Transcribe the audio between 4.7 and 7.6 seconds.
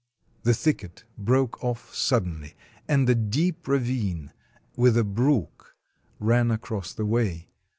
with a brook ran across the way.